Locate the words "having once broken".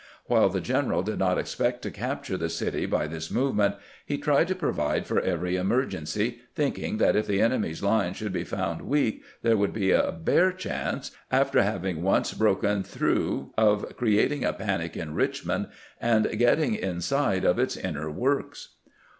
11.61-12.81